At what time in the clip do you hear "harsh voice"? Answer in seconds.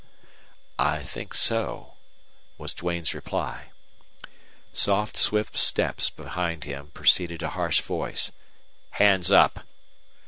7.49-8.31